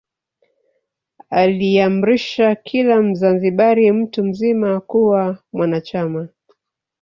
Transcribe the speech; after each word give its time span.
Aliamrisha 1.29 2.55
kila 2.55 3.01
Mzanzibari 3.01 3.91
mtu 3.91 4.23
mzima 4.23 4.79
kuwa 4.81 5.37
mwanachama 5.53 6.27